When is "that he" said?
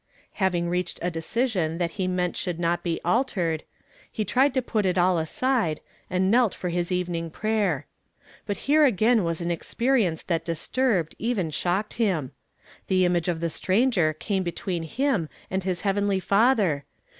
1.77-2.07